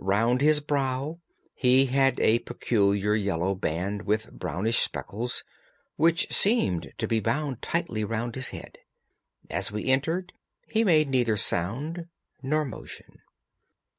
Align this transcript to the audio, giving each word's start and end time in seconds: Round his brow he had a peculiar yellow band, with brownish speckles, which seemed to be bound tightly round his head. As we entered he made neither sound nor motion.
Round 0.00 0.40
his 0.40 0.60
brow 0.60 1.18
he 1.52 1.84
had 1.84 2.18
a 2.18 2.38
peculiar 2.38 3.14
yellow 3.14 3.54
band, 3.54 4.06
with 4.06 4.32
brownish 4.32 4.78
speckles, 4.78 5.44
which 5.96 6.32
seemed 6.32 6.94
to 6.96 7.06
be 7.06 7.20
bound 7.20 7.60
tightly 7.60 8.02
round 8.02 8.34
his 8.34 8.48
head. 8.48 8.78
As 9.50 9.70
we 9.70 9.88
entered 9.90 10.32
he 10.68 10.84
made 10.84 11.10
neither 11.10 11.36
sound 11.36 12.06
nor 12.42 12.64
motion. 12.64 13.18